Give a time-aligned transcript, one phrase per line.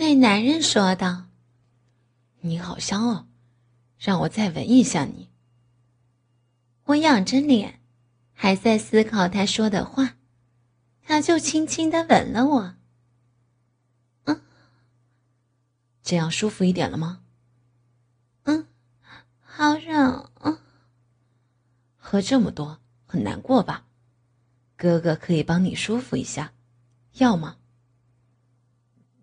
[0.00, 1.26] 那男人说道
[2.42, 3.26] ：“你好香哦，
[3.98, 5.28] 让我再闻一下你。”
[6.86, 7.80] 我仰着脸，
[8.32, 10.14] 还在思考他说的话，
[11.02, 12.74] 他就轻轻的吻了我。
[14.26, 14.40] 嗯，
[16.04, 17.24] 这样舒服一点了吗？
[18.44, 18.68] 嗯，
[19.40, 20.30] 好冷。
[20.42, 20.58] 嗯，
[21.96, 23.84] 喝这么多很难过吧？
[24.76, 26.52] 哥哥可以帮你舒服一下，
[27.14, 27.57] 要吗？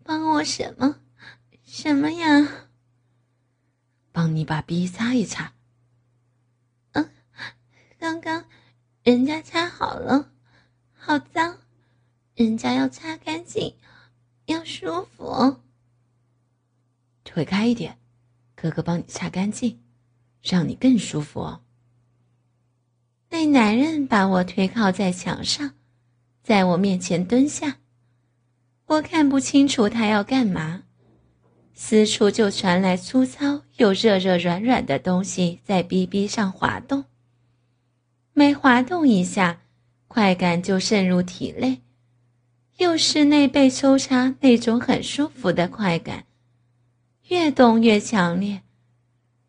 [0.08, 1.00] 帮我什么？
[1.64, 2.68] 什么呀？
[4.12, 5.52] 帮你把逼擦一擦。
[6.92, 7.10] 嗯，
[7.98, 8.46] 刚刚
[9.04, 10.32] 人家擦好了，
[10.94, 11.58] 好脏，
[12.36, 13.76] 人家要擦干净，
[14.46, 15.58] 要舒服。
[17.24, 17.98] 腿开一点，
[18.54, 19.84] 哥哥帮你擦干净，
[20.44, 21.64] 让你更舒服哦。
[23.30, 25.74] 那男人把我推靠在墙上，
[26.44, 27.80] 在我面前蹲下。
[28.88, 30.84] 我看不清楚他要干嘛，
[31.74, 37.06] 四处就传来粗糙又热热软软的东西在逼逼上滑动。
[38.34, 39.62] 每滑动一下，
[40.08, 41.82] 快感就渗入体内，
[42.78, 46.26] 又是那被抽插那种很舒服的快感，
[47.30, 48.62] 越动越强烈，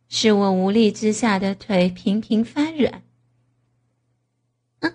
[0.09, 3.03] 使我无力之下的腿频频发软。
[4.81, 4.95] 嗯，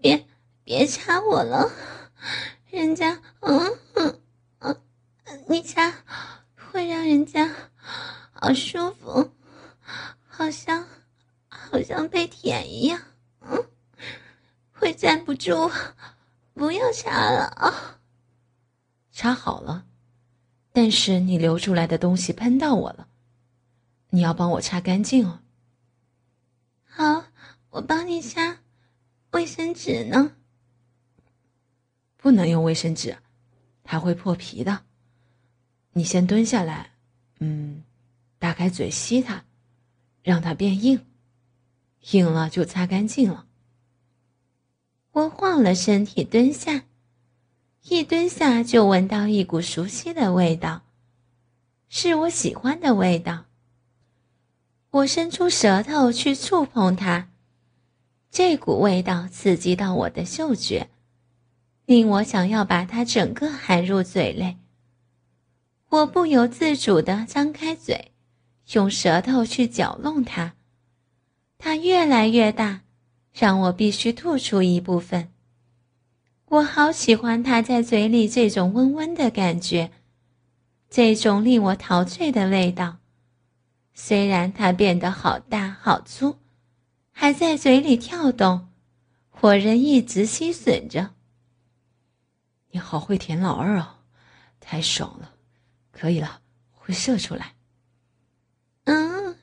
[0.00, 0.26] 别
[0.64, 1.70] 别插我了。
[2.70, 4.20] 人家，嗯嗯
[4.60, 4.80] 嗯，
[5.48, 5.92] 你家
[6.56, 7.52] 会让人家
[8.32, 9.32] 好舒服，
[10.28, 10.86] 好像
[11.48, 13.00] 好像被舔一样，
[13.40, 13.66] 嗯，
[14.72, 15.70] 会站不住，
[16.54, 17.98] 不要插了啊！
[19.10, 19.84] 插好了，
[20.72, 23.08] 但是你流出来的东西喷到我了，
[24.10, 25.40] 你要帮我擦干净哦。
[26.84, 27.24] 好，
[27.70, 28.58] 我帮你擦，
[29.32, 30.36] 卫生纸呢？
[32.20, 33.16] 不能用卫生纸，
[33.82, 34.82] 它会破皮的。
[35.94, 36.90] 你先蹲下来，
[37.38, 37.82] 嗯，
[38.38, 39.44] 打开嘴吸它，
[40.22, 41.06] 让它变硬，
[42.10, 43.46] 硬了就擦干净了。
[45.12, 46.84] 我晃了身体蹲下，
[47.84, 50.82] 一蹲下就闻到一股熟悉的味道，
[51.88, 53.46] 是我喜欢的味道。
[54.90, 57.30] 我伸出舌头去触碰它，
[58.30, 60.90] 这股味道刺激到我的嗅觉。
[61.90, 64.58] 令我想要把它整个含入嘴内。
[65.88, 68.12] 我不由自主地张开嘴，
[68.74, 70.54] 用舌头去搅弄它。
[71.58, 72.82] 它越来越大，
[73.32, 75.32] 让我必须吐出一部分。
[76.46, 79.90] 我好喜欢它在嘴里这种温温的感觉，
[80.88, 82.98] 这种令我陶醉的味道。
[83.94, 86.36] 虽然它变得好大好粗，
[87.10, 88.68] 还在嘴里跳动，
[89.40, 91.14] 我仍一直吸吮着。
[92.70, 93.98] 你好会舔老二哦，
[94.60, 95.34] 太爽了！
[95.90, 96.40] 可以了，
[96.72, 97.54] 会射出来。
[98.84, 99.36] 嗯，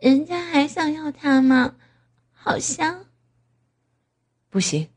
[0.00, 1.76] 人家还想要他吗？
[2.32, 3.06] 好香。
[4.48, 4.88] 不行，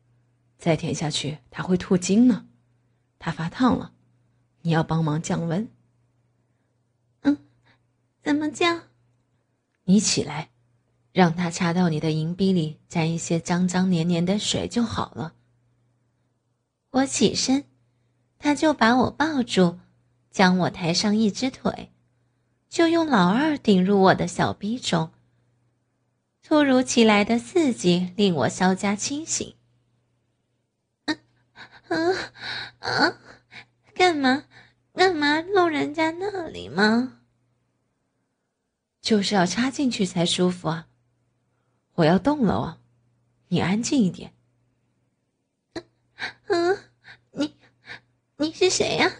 [0.57, 2.47] 再舔下去他会吐精呢，
[3.19, 3.93] 他发烫了，
[4.61, 5.67] 你要帮忙降温。
[7.22, 7.38] 嗯，
[8.22, 8.83] 怎么降？
[9.85, 10.51] 你起来，
[11.11, 15.33] 让他插到你的银币里，沾一些脏脏黏黏的水就好了。
[16.93, 17.65] 我起身，
[18.37, 19.79] 他就把我抱住，
[20.29, 21.91] 将我抬上一只腿，
[22.69, 25.11] 就用老二顶入我的小逼中。
[26.43, 29.55] 突如其来的刺激令我稍加清醒。
[31.05, 31.19] 嗯
[31.87, 32.15] 嗯
[32.77, 33.17] 啊！
[33.95, 34.45] 干嘛？
[34.93, 37.22] 干嘛弄人家那里吗？
[39.01, 40.87] 就是要插进去才舒服啊！
[41.96, 42.78] 我要动了哦，
[43.47, 44.31] 你安静一点。
[46.47, 46.78] 嗯，
[47.31, 47.58] 你
[48.37, 49.11] 你是谁呀？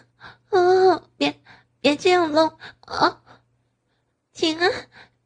[0.50, 1.40] 哦，别
[1.80, 2.48] 别这样弄
[2.82, 3.22] 啊！
[4.32, 4.68] 停啊！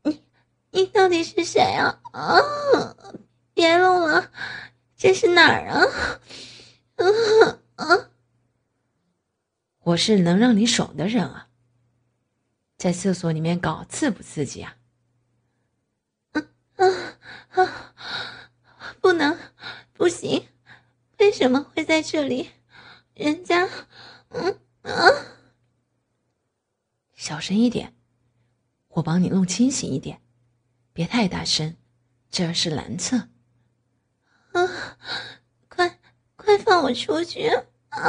[0.03, 0.25] 你
[0.71, 2.01] 你到底是谁啊？
[2.13, 2.37] 啊！
[3.55, 4.31] 别弄了，
[4.97, 5.81] 这是哪儿啊？
[6.97, 7.05] 啊
[7.77, 8.11] 啊！
[9.81, 11.49] 我是能让你爽的人啊！
[12.77, 14.77] 在厕所里面搞刺不刺激啊？
[16.33, 16.87] 嗯啊
[17.51, 18.51] 啊！
[19.01, 19.39] 不能，
[19.95, 20.49] 不行。
[21.29, 22.49] 为什么会在这里？
[23.13, 23.69] 人家，
[24.31, 25.13] 嗯啊，
[27.15, 27.95] 小声一点，
[28.89, 30.23] 我帮你弄清醒一点，
[30.95, 31.77] 别太大声，
[32.31, 33.29] 这儿是男厕。
[34.53, 34.97] 啊，
[35.69, 36.01] 快
[36.37, 37.49] 快放我出去
[37.91, 38.01] 啊！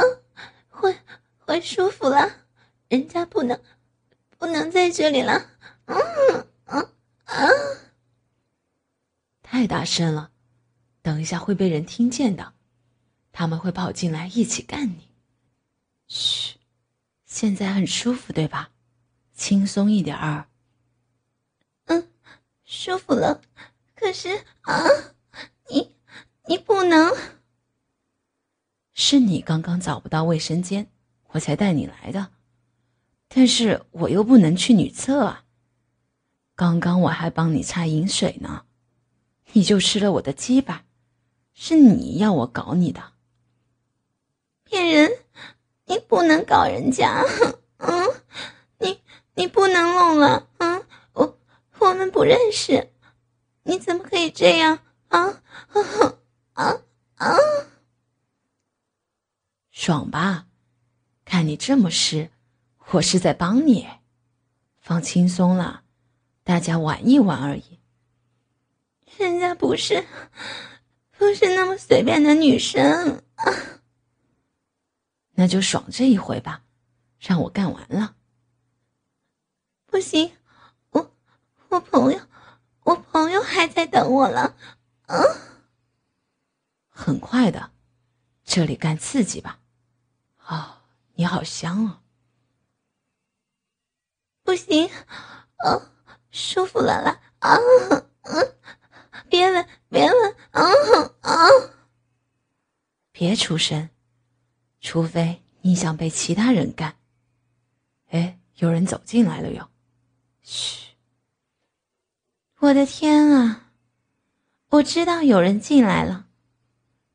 [0.70, 0.96] 会
[1.40, 2.46] 会舒服了，
[2.88, 3.62] 人家不能
[4.38, 5.46] 不能在这里了。
[5.84, 6.80] 嗯嗯
[7.24, 7.46] 啊！
[9.42, 10.32] 太大声了，
[11.02, 12.54] 等一下会被人听见的，
[13.32, 15.08] 他们会跑进来一起干你。
[16.08, 16.56] 嘘，
[17.24, 18.70] 现在很舒服对吧？
[19.34, 20.48] 轻松一点儿。
[21.86, 22.08] 嗯，
[22.64, 23.40] 舒服了。
[23.94, 24.28] 可是
[24.62, 24.84] 啊，
[25.70, 25.94] 你
[26.46, 27.16] 你不能。
[28.92, 30.90] 是你刚刚找不到卫生间，
[31.28, 32.32] 我才带你来的。
[33.28, 35.44] 但是我又不能去女厕啊。
[36.54, 38.66] 刚刚我还帮你擦饮水呢。
[39.52, 40.84] 你就吃了我的鸡巴，
[41.54, 43.12] 是你要我搞你的，
[44.70, 45.10] 骗人！
[45.86, 47.24] 你不能搞人家，
[47.78, 48.14] 嗯，
[48.78, 49.00] 你
[49.34, 51.38] 你不能弄了，嗯，我
[51.80, 52.92] 我们不认识，
[53.64, 54.78] 你怎么可以这样
[55.08, 55.42] 啊
[56.52, 56.80] 啊
[57.16, 57.36] 啊！
[59.72, 60.46] 爽吧？
[61.24, 62.30] 看你这么湿，
[62.90, 63.88] 我是在帮你，
[64.80, 65.82] 放轻松了，
[66.44, 67.80] 大家玩一玩而已。
[69.18, 70.06] 人家不是，
[71.18, 73.52] 不是那么随便的女生啊。
[75.40, 76.64] 那就爽这一回吧，
[77.18, 78.14] 让我干完了。
[79.86, 80.36] 不行，
[80.90, 81.16] 我
[81.70, 82.20] 我朋友，
[82.82, 84.54] 我朋友还在等我了。
[85.06, 85.16] 啊，
[86.90, 87.70] 很快的，
[88.44, 89.60] 这里干刺激吧。
[90.36, 90.82] 啊，
[91.14, 92.02] 你好香啊。
[94.42, 94.90] 不行，
[95.64, 95.90] 哦，
[96.30, 97.18] 舒服了啦。
[97.38, 97.56] 啊，
[98.24, 98.56] 嗯。
[99.30, 100.62] 别了，别了，啊
[101.22, 101.48] 啊！
[103.10, 103.88] 别出声，
[104.80, 106.96] 除非你想被其他人干。
[108.08, 109.68] 哎，有人走进来了哟！
[110.42, 110.96] 嘘！
[112.58, 113.72] 我的天啊！
[114.70, 116.26] 我知道有人进来了，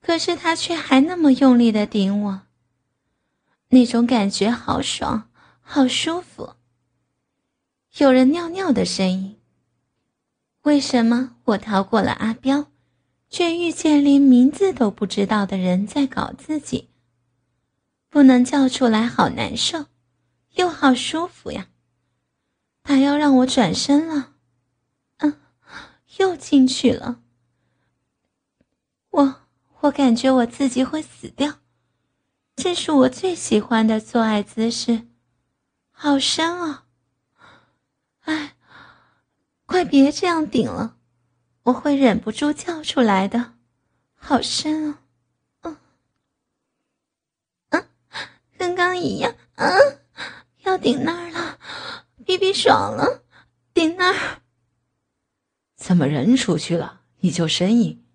[0.02, 2.42] 可是他却还那么用力的顶我，
[3.70, 5.30] 那种感觉好爽，
[5.62, 6.56] 好舒服。
[7.98, 9.40] 有人尿尿的声音。
[10.64, 12.72] 为什么我逃过了阿彪，
[13.30, 16.90] 却遇见连名字都不知道的人在搞自己？
[18.16, 19.88] 不能叫出来，好难受，
[20.54, 21.68] 又好舒服呀！
[22.82, 24.36] 他要让我转身了，
[25.18, 25.38] 嗯，
[26.20, 27.22] 又进去了。
[29.10, 29.42] 我
[29.82, 31.56] 我感觉我自己会死掉，
[32.56, 35.10] 这是我最喜欢的做爱姿势，
[35.92, 36.86] 好深啊！
[38.22, 38.56] 哎。
[39.66, 40.96] 快别这样顶了，
[41.64, 43.56] 我会忍不住叫出来的，
[44.16, 45.02] 好深啊
[45.64, 45.76] 嗯，
[48.96, 50.00] 跟刚一样，嗯，
[50.64, 51.60] 要顶那儿了，
[52.26, 53.24] 比比爽了，
[53.74, 54.42] 顶那儿。
[55.76, 58.06] 怎么人出去了你就呻吟？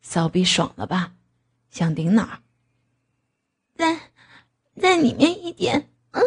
[0.00, 1.12] 骚逼爽了吧？
[1.70, 2.38] 想顶哪儿？
[3.74, 4.12] 在，
[4.80, 6.22] 在里面一点，嗯，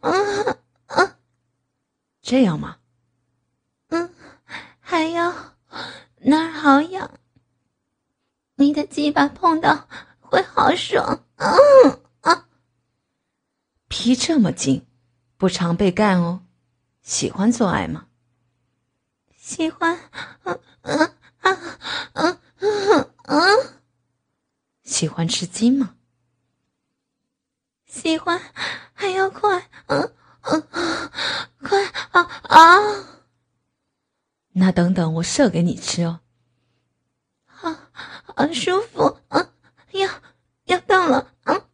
[0.00, 0.58] 嗯，
[0.88, 1.16] 嗯，
[2.20, 2.76] 这样吗？
[3.88, 4.10] 嗯
[4.80, 5.32] 还要
[6.18, 7.10] 那儿好痒，
[8.56, 9.88] 你的鸡巴碰到
[10.20, 12.01] 会好爽嗯！
[13.92, 14.86] 皮这么紧，
[15.36, 16.46] 不常被干哦。
[17.02, 18.06] 喜欢做爱吗？
[19.36, 20.00] 喜欢，
[20.44, 20.98] 嗯嗯
[21.40, 21.52] 啊
[22.14, 23.74] 嗯嗯嗯。
[24.82, 25.94] 喜欢吃鸡吗？
[27.84, 28.40] 喜欢，
[28.94, 30.62] 还要快，嗯嗯，
[31.62, 32.78] 快啊啊！
[34.52, 36.20] 那等等，我射给你吃哦。
[37.44, 39.50] 好，好舒服啊！
[39.90, 40.08] 要
[40.64, 41.66] 要到了，啊啊啊！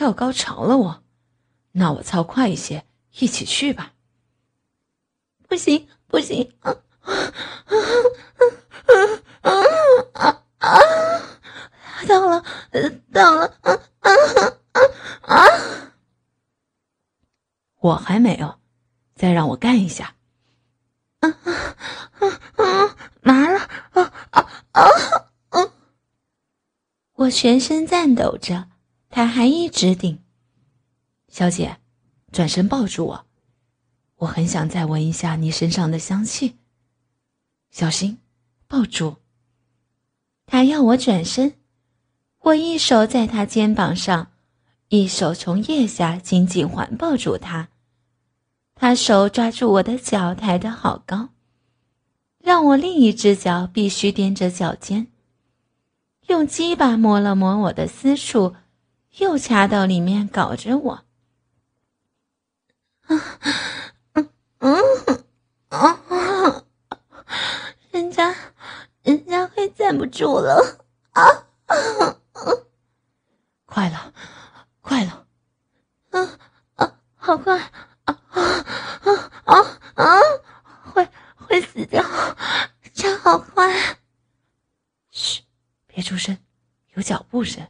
[0.00, 1.02] 跳高潮了，我，
[1.72, 2.86] 那我操快一些，
[3.18, 3.92] 一起去吧。
[5.46, 7.12] 不行，不行，啊啊
[9.42, 9.62] 啊啊
[10.12, 10.80] 啊啊！
[12.08, 12.42] 到了，
[13.12, 14.10] 到了，啊啊
[14.72, 14.80] 啊
[15.20, 15.92] 啊！
[17.80, 18.58] 我还没有。
[19.14, 20.14] 再让我干一下，
[21.20, 21.76] 啊啊
[22.20, 22.96] 啊啊！
[23.20, 23.58] 麻了，
[23.90, 24.82] 啊啊啊
[25.50, 25.72] 啊！
[27.16, 28.66] 我全身颤抖着，
[29.10, 30.18] 他还一直顶。
[31.28, 31.76] 小姐，
[32.32, 33.26] 转身抱住我，
[34.16, 36.56] 我很想再闻一下你身上的香气。
[37.70, 38.18] 小心，
[38.66, 39.16] 抱住。
[40.46, 41.54] 他要我转身，
[42.40, 44.32] 我一手在他肩膀上，
[44.88, 47.68] 一手从腋下紧紧环抱住他。
[48.74, 51.28] 他手抓住我的脚，抬得好高，
[52.38, 55.08] 让我另一只脚必须踮着脚尖，
[56.28, 58.56] 用鸡巴摸了摸我的私处，
[59.18, 61.04] 又掐到里面搞着我。
[63.08, 63.20] 嗯
[64.58, 65.24] 嗯
[65.68, 66.64] 啊，
[67.90, 68.34] 人家，
[69.02, 71.46] 人家会站不住了啊！
[73.66, 74.12] 快了，
[74.80, 75.26] 快了，
[76.10, 76.38] 啊
[76.76, 77.58] 啊，好快
[78.04, 80.04] 啊啊啊啊！
[80.92, 82.04] 会会死掉，
[82.92, 83.98] 这好快！
[85.10, 85.42] 嘘，
[85.86, 86.38] 别出声，
[86.94, 87.66] 有脚步声。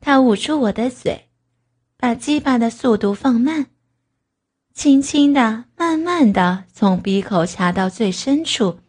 [0.00, 1.28] 他捂住我的嘴，
[1.96, 3.66] 把鸡巴的速度放慢。
[4.72, 8.80] 轻轻的、慢慢的从鼻口插到最深处。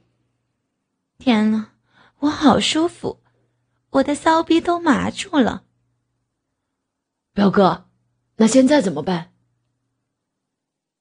[1.18, 1.68] 天呐，
[2.20, 3.20] 我好舒服，
[3.90, 5.64] 我的骚逼都麻住了。
[7.34, 7.86] 表哥，
[8.38, 9.32] 那现在怎么办？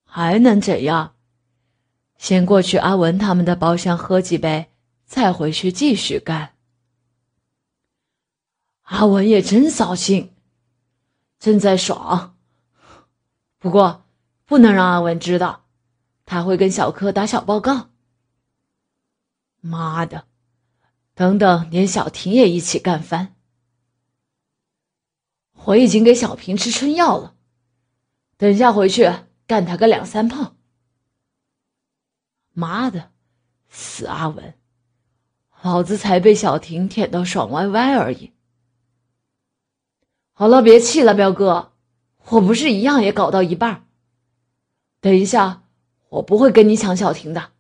[0.05, 1.15] 还能怎样？
[2.19, 4.71] 先过去阿文他们的包厢喝几杯，
[5.07, 6.55] 再回去继续干。
[8.91, 10.33] 阿文也真扫兴，
[11.39, 12.37] 正在爽，
[13.59, 14.05] 不过。
[14.45, 15.65] 不能让阿文知道，
[16.27, 17.91] 他会跟小柯打小报告。
[19.61, 20.25] 妈的，
[21.15, 23.37] 等等，连小婷也一起干翻。
[25.67, 27.37] 我已经给小平吃春药了，
[28.37, 29.09] 等下回去
[29.47, 30.57] 干他个两三炮。
[32.53, 33.13] 妈的，
[33.69, 34.55] 死阿文，
[35.63, 38.33] 老子才被小婷舔到爽歪歪而已。
[40.41, 41.71] 好了，别气了，彪哥，
[42.31, 43.87] 我不是一样也搞到一半。
[45.03, 45.65] 等一下，
[46.09, 47.51] 我不会跟你抢小婷的，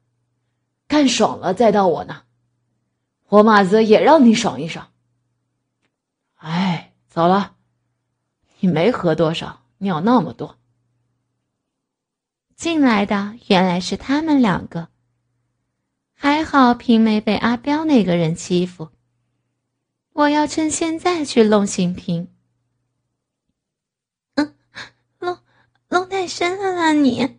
[0.88, 2.22] 干爽了再到我呢。
[3.28, 4.90] 我马子也让你爽一爽。
[6.37, 7.56] 哎，走了，
[8.60, 10.56] 你没喝多少，尿那么多。
[12.56, 14.88] 进来的原来是他们两个，
[16.14, 18.88] 还好平没被阿彪那个人欺负。
[20.14, 22.28] 我要趁现在去弄醒平。
[25.92, 27.38] 弄太深了啦，你，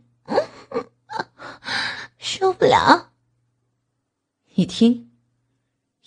[2.18, 3.12] 受不了。
[4.56, 5.12] 你听，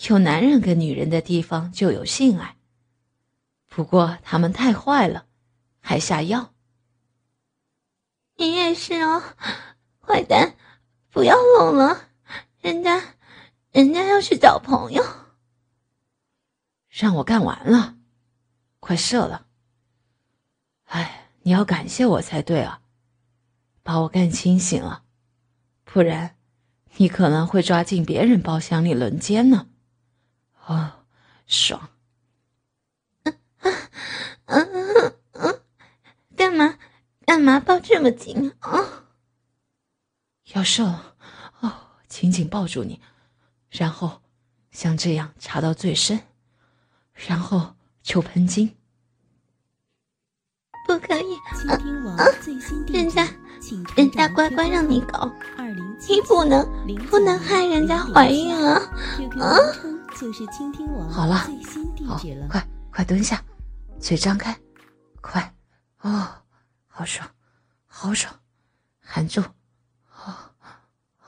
[0.08, 2.56] 有男人跟女人的地方就有性爱。
[3.68, 5.26] 不过他们太坏了，
[5.78, 6.52] 还下药。
[8.38, 9.22] 你也是哦，
[10.00, 10.56] 坏蛋，
[11.10, 12.08] 不要弄了，
[12.60, 13.14] 人家，
[13.70, 15.04] 人家要去找朋友。
[16.88, 17.96] 让我干完了，
[18.80, 19.46] 快射了。
[20.86, 21.20] 哎。
[21.44, 22.80] 你要感谢我才对啊，
[23.82, 25.04] 把我干清醒了，
[25.84, 26.36] 不然
[26.96, 29.68] 你可能会抓进别人包厢里轮奸呢。
[30.66, 31.04] 哦，
[31.46, 31.90] 爽！
[33.24, 33.38] 嗯
[34.46, 35.60] 嗯嗯嗯，
[36.34, 36.78] 干嘛
[37.26, 39.04] 干嘛抱这么紧啊？
[40.54, 41.16] 要射了
[41.60, 43.00] 哦，紧紧抱住你，
[43.68, 44.22] 然后
[44.70, 46.22] 像这样插到最深，
[47.12, 48.76] 然后就喷精。
[50.86, 51.38] 不可以，
[52.92, 53.26] 人家，
[53.96, 55.30] 人家乖乖让你搞，
[56.06, 56.66] 你不能，
[57.10, 58.80] 不能害人家怀孕啊！
[59.40, 59.56] 啊！
[61.10, 61.36] 好了，
[62.06, 63.42] 好，快快蹲下，
[63.98, 64.54] 嘴张开，
[65.22, 65.54] 快，
[66.02, 66.28] 哦，
[66.86, 67.26] 好爽，
[67.86, 68.32] 好爽，
[69.00, 69.40] 含住，
[70.10, 70.34] 哦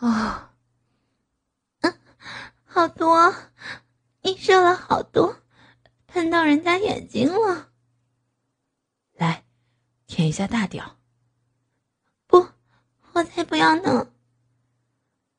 [0.01, 0.51] 啊，
[1.81, 1.95] 嗯，
[2.67, 3.35] 好多，
[4.23, 5.35] 你射了好多，
[6.07, 7.76] 喷到人家眼睛了，来。
[10.07, 10.97] 舔一下大屌，
[12.27, 12.49] 不，
[13.13, 14.13] 我才不要呢。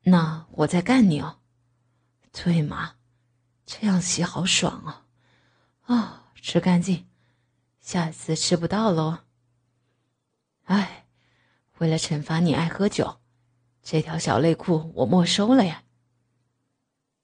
[0.03, 1.39] 那我再干你哦，
[2.31, 2.95] 对嘛？
[3.65, 5.03] 这样洗好爽哦。
[5.93, 7.07] 哦，吃干净，
[7.79, 9.19] 下次吃不到喽。
[10.65, 11.05] 哎，
[11.77, 13.19] 为了惩罚你爱喝酒，
[13.81, 15.83] 这条小内裤我没收了呀。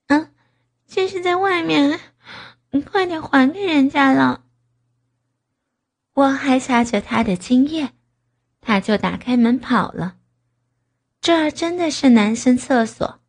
[0.08, 0.34] 嗯，
[0.88, 2.00] 这是在外面，
[2.72, 4.44] 你快点还给人家了。
[6.14, 7.90] 我还擦着他的精液，
[8.62, 10.18] 他就打开门跑了。
[11.20, 13.20] 这儿真的是男生厕所。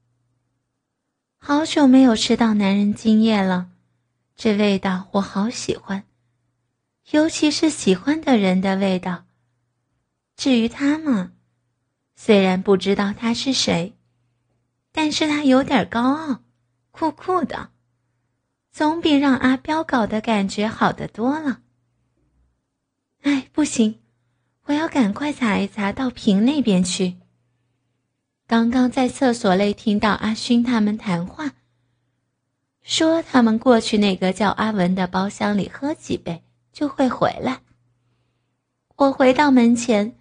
[1.38, 3.70] 好久没有吃到男人精液了，
[4.36, 6.04] 这味道我好喜欢，
[7.10, 9.24] 尤其是喜欢的人的味道。
[10.36, 11.32] 至于他嘛，
[12.16, 13.94] 虽然不知道他是谁，
[14.92, 16.40] 但是他有点高傲，
[16.90, 17.70] 酷酷的，
[18.72, 21.60] 总比让阿彪搞的感觉好得多了。
[23.24, 24.00] 哎，不行，
[24.64, 27.16] 我要赶快查一查到瓶那边去。
[28.46, 31.54] 刚刚在厕所内听到阿勋他们谈话，
[32.82, 37.62] 说他们过去那个叫阿文的包厢里喝几杯就会回来。
[38.96, 40.14] 我回到门前，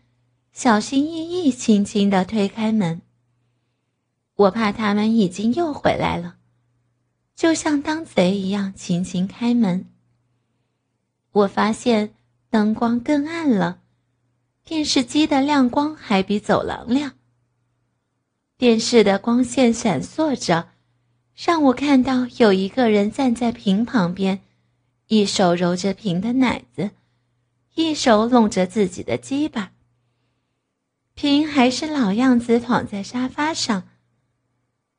[0.54, 3.02] 小心翼翼、轻轻的推开门。
[4.36, 6.38] 我怕他们已经又回来了，
[7.36, 9.92] 就像当贼一样轻轻开门。
[11.34, 12.14] 我发现。
[12.54, 13.80] 灯光更暗了，
[14.64, 17.14] 电视机的亮光还比走廊亮。
[18.60, 20.70] 电视的光线闪烁着，
[21.36, 24.42] 让我看到有一个人站在屏旁边，
[25.08, 26.92] 一手揉着屏的奶子，
[27.74, 29.72] 一手拢着自己的鸡巴。
[31.16, 33.90] 平还是老样子，躺在沙发上，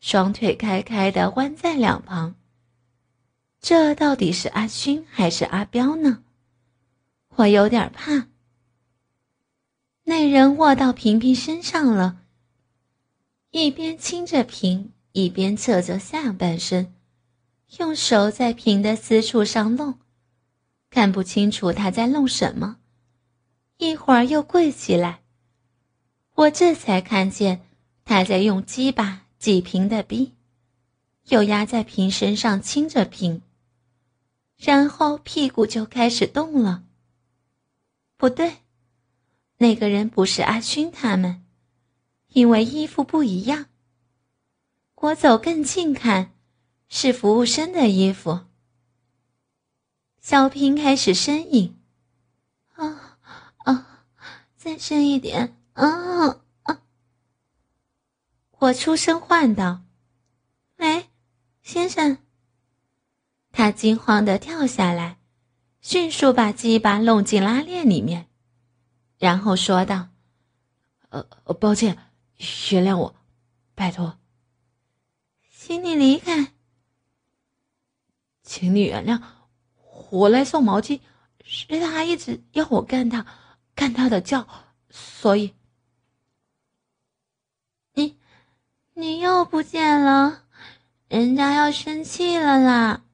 [0.01, 2.35] 双腿开开的弯在两旁。
[3.61, 6.25] 这到底是阿勋还是阿彪呢？
[7.37, 8.29] 我有点怕。
[10.05, 12.21] 那人卧到平平身上了，
[13.51, 16.95] 一边亲着平，一边侧着下半身，
[17.79, 19.99] 用手在平的私处上弄，
[20.91, 22.77] 看不清楚他在弄什么。
[23.79, 25.21] 一会儿又跪起来。
[26.35, 27.67] 我这才看见
[28.05, 30.35] 他在用鸡巴挤平的逼，
[31.29, 33.43] 又压在平身上亲着平，
[34.57, 36.84] 然后屁股就开始动了。
[38.25, 38.63] 不对，
[39.59, 41.45] 那个人不是阿勋他们，
[42.29, 43.67] 因为衣服不一样。
[44.95, 46.33] 我走更近看，
[46.89, 48.47] 是服务生的衣服。
[50.23, 51.79] 小平开始呻吟
[52.73, 53.19] ：“啊
[53.59, 54.07] 啊，
[54.57, 56.81] 再深一点。”啊啊！
[58.53, 59.83] 我出声唤道
[60.81, 61.11] ：“喂，
[61.61, 62.17] 先生。”
[63.53, 65.19] 他惊慌的跳下来，
[65.85, 68.27] 迅速把鸡巴弄进拉链里面，
[69.19, 70.09] 然后说道
[71.11, 71.23] ：“呃，
[71.61, 71.99] 抱歉，
[72.71, 73.15] 原谅我，
[73.75, 74.19] 拜托，
[75.55, 76.55] 请你离开，
[78.43, 79.21] 请你原谅
[80.09, 81.03] 我来送毛巾，
[81.45, 83.27] 是他一直要我干他，
[83.75, 84.49] 干他的叫，
[84.89, 85.55] 所以。”
[87.93, 88.19] 你
[88.95, 90.45] 你又不见了，
[91.09, 93.05] 人家要生气了啦！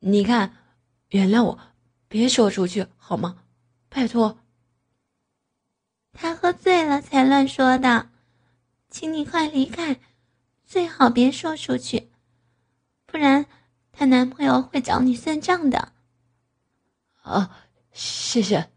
[0.00, 0.57] 你看，
[1.08, 1.58] 原谅我，
[2.08, 3.42] 别说出去好吗？
[3.88, 4.38] 拜托。
[6.12, 8.10] 他喝醉了才乱说的，
[8.90, 10.00] 请你快离开，
[10.64, 12.10] 最好别说出去，
[13.06, 13.46] 不然
[13.92, 15.92] 她男朋友会找你算账的。
[17.22, 18.70] 啊，谢谢。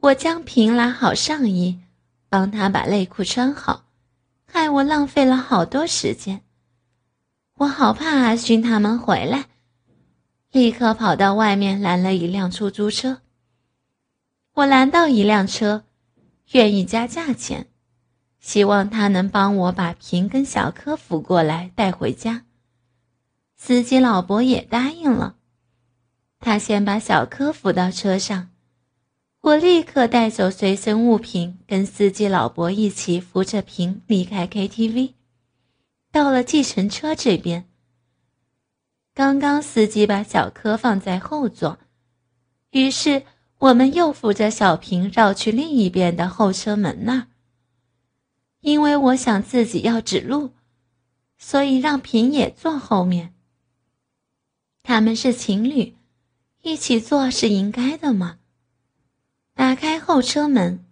[0.00, 1.80] 我将平拉好上衣。
[2.26, 3.84] 帮他把内裤穿好，
[4.44, 6.42] 害我浪费了好多时间。
[7.58, 9.50] 我好怕阿勋他们回来，
[10.54, 13.22] 立刻跑到外面拦了一辆出租车。
[14.52, 15.82] 我拦到一辆车，
[16.52, 17.66] 愿意加价钱，
[18.38, 22.44] 希望他能帮我把平跟小柯扶过来带回家。
[23.56, 25.34] 司机老伯也答应了，
[26.38, 28.50] 他先把小柯扶到车上。
[29.40, 35.14] 我立刻带走随身物品，跟司机老伯一起扶着平离开 KTV，
[36.12, 37.68] 到了计程车这边。
[39.14, 41.78] 刚刚司机把小柯放在后座，
[42.70, 43.22] 于是
[43.58, 47.26] 我们又扶着小平绕去另一边的后车门那儿。
[48.60, 50.50] 因为我想自己要指路，
[51.38, 53.32] 所以让平也坐后面。
[54.82, 55.94] 他们是情侣，
[56.62, 58.38] 一起坐是应该的嘛。
[59.54, 60.84] 打开后车门，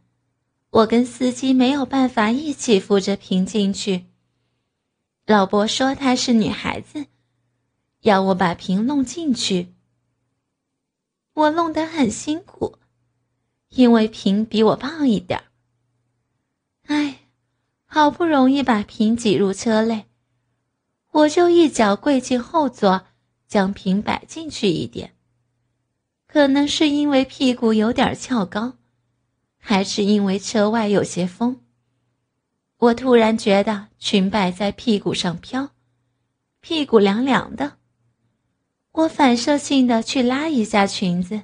[0.70, 4.04] 我跟司机没有办法一起扶着平进去。
[5.26, 7.06] 老伯说她是女孩子，
[8.03, 9.75] 要我把瓶弄进去。
[11.35, 12.79] 我弄得很辛苦，
[13.71, 15.45] 因为瓶比我胖一点儿
[16.87, 17.21] 唉，
[17.87, 20.07] 好不容易把瓶挤入车内，
[21.12, 23.07] 我就一脚跪进后座，
[23.49, 25.17] 将瓶摆进去一点。
[26.27, 28.79] 可能是因为屁股有点翘高，
[29.59, 31.61] 还是因为车外有些风，
[32.79, 35.71] 我突然觉得裙摆在屁股上飘，
[36.61, 37.79] 屁股凉凉的。
[38.92, 41.42] 我反射性的去拉一下裙子，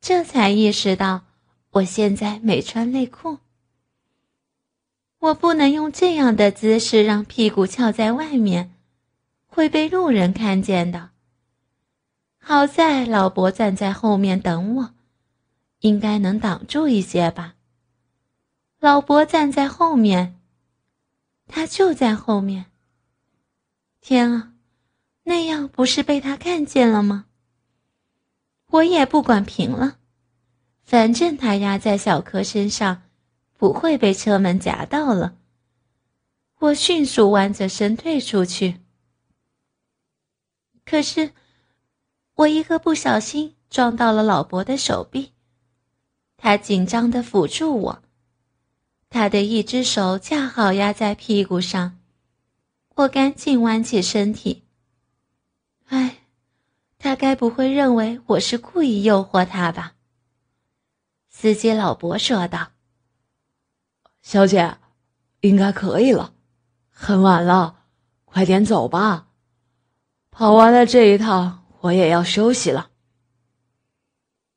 [0.00, 1.24] 这才意识到
[1.70, 3.38] 我现在没穿内裤。
[5.18, 8.74] 我不能用这样的姿势让屁股翘在外面，
[9.46, 11.10] 会被路人看见的。
[12.38, 14.94] 好在老伯站在后面等我，
[15.80, 17.54] 应该能挡住一些吧。
[18.78, 20.38] 老伯站在后面，
[21.48, 22.66] 他就在后面。
[24.00, 24.52] 天啊，
[25.28, 27.26] 那样不是被他看见了吗？
[28.68, 29.98] 我也不管平了，
[30.82, 33.02] 反正他压在小柯身上，
[33.56, 35.36] 不会被车门夹到了。
[36.60, 38.80] 我迅速弯着身退出去，
[40.84, 41.32] 可是。
[42.36, 45.32] 我一个不小心撞到了老伯的手臂，
[46.36, 48.02] 他紧张的扶住我，
[49.08, 51.98] 他的一只手恰好压在屁股上，
[52.96, 54.65] 我赶紧弯起身体。
[55.86, 56.18] 哎，
[56.98, 59.94] 他该不会认为我是故意诱惑他吧？
[61.28, 62.72] 司机老伯说道
[64.22, 64.78] ：“小姐，
[65.40, 66.34] 应该可以了，
[66.90, 67.84] 很晚了，
[68.24, 69.28] 快点走吧。
[70.30, 72.90] 跑完了这一趟，我也要休息了。”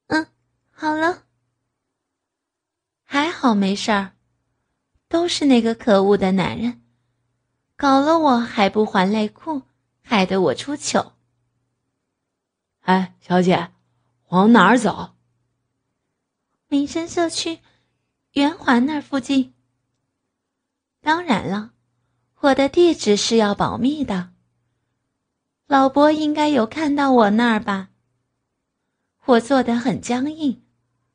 [0.07, 0.27] 嗯，
[0.71, 1.23] 好了，
[3.03, 4.13] 还好没事儿，
[5.07, 6.81] 都是那个可恶的男人，
[7.75, 9.61] 搞了我还不还内裤，
[10.01, 11.13] 害得我出糗。
[12.89, 13.69] 哎，小姐，
[14.29, 15.11] 往哪儿走？
[16.69, 17.59] 民生社区，
[18.31, 19.53] 圆环那儿附近。
[20.99, 21.73] 当然了，
[22.39, 24.31] 我的地址是要保密的。
[25.67, 27.89] 老伯应该有看到我那儿吧？
[29.25, 30.63] 我坐得很僵硬，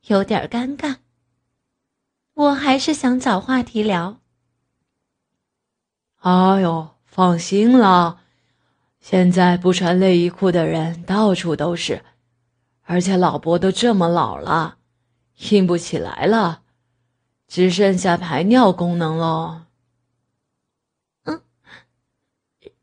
[0.03, 0.99] 有点尴尬。
[2.35, 4.21] 我还是想找话题聊。
[6.21, 8.21] 哎呦，放心了。
[9.07, 12.03] 现在不穿内衣裤的人到处都是，
[12.85, 14.79] 而且老伯都这么老了，
[15.51, 16.63] 硬不起来了，
[17.47, 19.67] 只剩下排尿功能喽。
[21.25, 21.43] 嗯，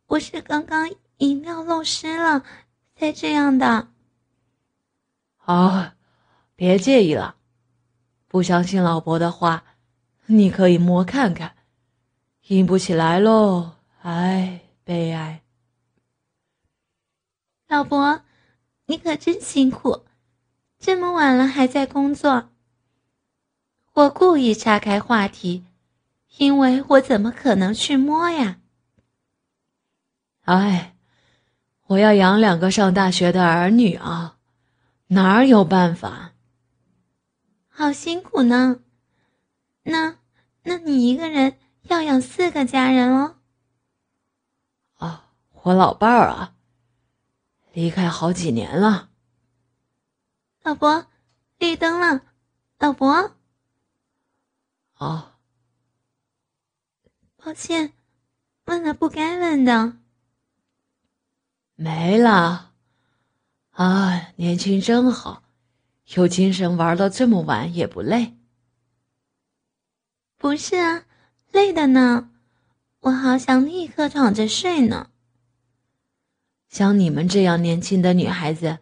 [0.05, 2.43] 我是刚刚饮料漏湿了，
[2.95, 3.88] 才这样的。
[5.38, 5.93] 好，
[6.55, 7.38] 别介意了，
[8.27, 9.63] 不相信老伯的话，
[10.27, 11.55] 你可以摸看看，
[12.49, 13.71] 硬不起来喽，
[14.03, 15.40] 唉，悲哀。
[17.71, 18.21] 老伯，
[18.88, 20.03] 你可真辛苦，
[20.77, 22.49] 这么晚了还在工作。
[23.93, 25.63] 我故意岔开话题，
[26.36, 28.57] 因为我怎么可能去摸呀？
[30.41, 30.97] 哎，
[31.88, 34.36] 我要养两个上大学的儿女啊，
[35.07, 36.34] 哪儿有办法？
[37.69, 38.81] 好辛苦呢。
[39.84, 40.17] 那，
[40.63, 43.38] 那你一个人要养四个家人哦？
[44.97, 45.31] 啊，
[45.63, 46.53] 我老伴儿啊。
[47.73, 49.10] 离开好几年了，
[50.63, 51.07] 老伯，
[51.57, 52.21] 绿灯了，
[52.79, 53.36] 老伯。
[54.97, 55.31] 哦，
[57.38, 57.93] 抱歉，
[58.65, 59.93] 问了不该问的。
[61.75, 62.73] 没了，
[63.71, 65.43] 啊，年轻真好，
[66.15, 68.38] 有精神玩到这么晚也不累。
[70.38, 71.05] 不是啊，
[71.51, 72.31] 累的呢，
[72.99, 75.11] 我好想立刻躺着睡呢。
[76.71, 78.79] 像你们这样年轻的女孩子，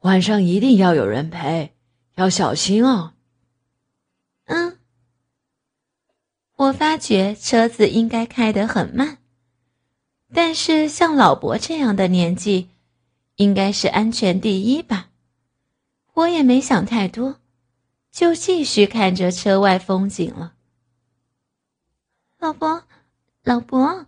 [0.00, 1.72] 晚上一定要有人陪，
[2.16, 3.14] 要小心哦。
[4.44, 4.76] 嗯，
[6.56, 9.16] 我发觉车子应该开得很慢，
[10.34, 12.68] 但是像老伯这样的年纪，
[13.36, 15.08] 应该是安全第一吧。
[16.12, 17.36] 我也没想太多，
[18.10, 20.52] 就继续看着车外风景了。
[22.38, 22.84] 老伯，
[23.42, 24.06] 老伯，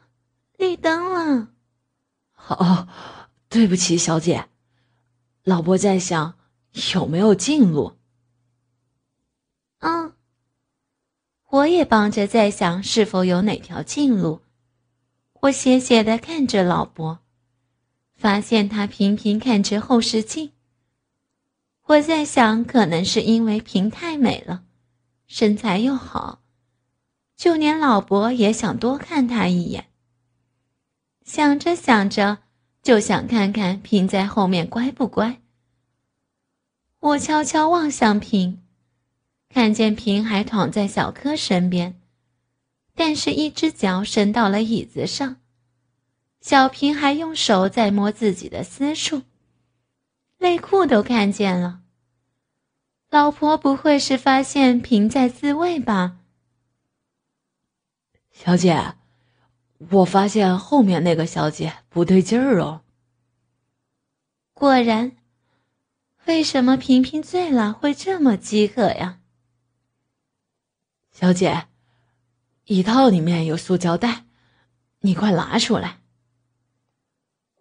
[0.58, 1.48] 绿灯了。
[2.48, 2.88] 哦，
[3.48, 4.48] 对不起，小姐，
[5.42, 6.35] 老伯在想
[6.94, 7.96] 有没有近路。
[9.78, 10.12] 嗯，
[11.50, 14.40] 我也帮着在想是否有哪条近路。
[15.42, 17.20] 我斜斜的看着老伯，
[18.14, 20.52] 发现他频频看着后视镜。
[21.87, 24.64] 我在想，可能是因为平太美了，
[25.26, 26.40] 身材又好，
[27.37, 29.90] 就连老伯也想多看他一眼。
[31.24, 32.38] 想着想着，
[32.82, 35.40] 就想看看平在后面乖不乖。
[37.00, 38.62] 我悄悄望向平，
[39.48, 41.98] 看见平还躺在小柯身边，
[42.94, 45.37] 但是一只脚伸到了椅子上，
[46.40, 49.22] 小平还用手在摸自己的私处，
[50.38, 51.80] 内裤都看见了。
[53.10, 56.18] 老婆不会是发现平在自慰吧？
[58.30, 58.96] 小姐。
[59.90, 62.83] 我发现后面那个小姐不对劲儿哦。
[64.53, 65.16] 果然，
[66.27, 69.20] 为什么平平醉了会这么饥渴呀？
[71.12, 71.66] 小姐，
[72.64, 74.25] 椅套里面有塑胶袋，
[75.01, 76.01] 你快拿出来。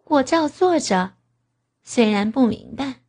[0.04, 1.14] 我照做着，
[1.82, 3.02] 虽然不明白，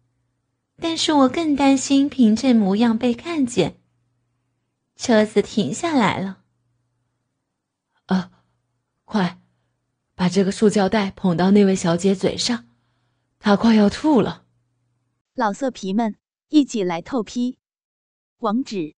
[0.78, 3.80] 但是我更担心凭这模样被看见。
[4.96, 6.40] 车子停下来了。
[8.08, 8.32] 啊。
[9.06, 9.40] 快，
[10.16, 12.68] 把这个塑胶袋捧到那位小姐嘴上，
[13.40, 14.46] 她快要吐了。
[15.34, 16.18] 老色皮们，
[16.50, 17.58] 一起来透批！
[18.38, 18.96] 网址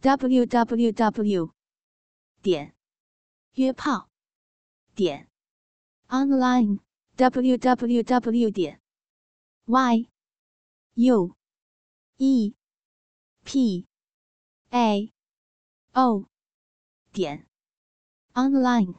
[0.00, 1.54] ：w w w
[2.42, 2.74] 点
[3.54, 4.08] 约炮
[4.94, 5.28] 点
[6.08, 6.78] online
[7.16, 8.80] w w w 点
[9.66, 10.08] y
[10.94, 11.36] u
[12.16, 12.54] e
[13.44, 13.86] p
[14.70, 15.12] a
[15.92, 16.26] o
[17.12, 17.49] 点。
[18.36, 18.94] Online